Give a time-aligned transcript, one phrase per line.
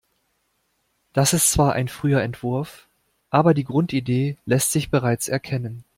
[1.13, 2.87] Das ist zwar ein früher Entwurf,
[3.29, 5.83] aber die Grundidee lässt sich bereits erkennen.